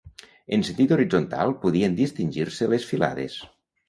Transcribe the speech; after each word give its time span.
En 0.55 0.61
sentit 0.69 0.93
horitzontal 0.95 1.53
podien 1.65 1.97
distingir-se 1.99 2.71
les 2.73 2.89
filades. 2.93 3.37